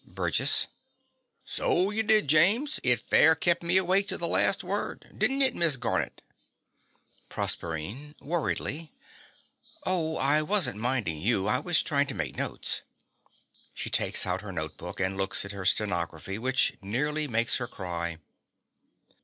BURGESS. 0.03 0.65
So 1.45 1.91
you 1.91 2.01
did, 2.01 2.27
James. 2.27 2.79
It 2.81 2.99
fair 2.99 3.35
kep' 3.35 3.61
me 3.61 3.77
awake 3.77 4.07
to 4.07 4.17
the 4.17 4.25
last 4.25 4.63
word. 4.63 5.05
Didn't 5.15 5.43
it, 5.43 5.53
Miss 5.53 5.77
Garnett? 5.77 6.23
PROSERPINE 7.29 8.15
(worriedly). 8.19 8.91
Oh, 9.85 10.17
I 10.17 10.41
wasn't 10.41 10.79
minding 10.79 11.19
you: 11.21 11.45
I 11.47 11.59
was 11.59 11.83
trying 11.83 12.07
to 12.07 12.15
make 12.15 12.35
notes. 12.35 12.81
(She 13.75 13.91
takes 13.91 14.25
out 14.25 14.41
her 14.41 14.51
note 14.51 14.75
book, 14.75 14.99
and 14.99 15.17
looks 15.17 15.45
at 15.45 15.51
her 15.51 15.65
stenography, 15.65 16.39
which 16.39 16.73
nearly 16.81 17.27
makes 17.27 17.57
her 17.57 17.67
cry.) 17.67 18.17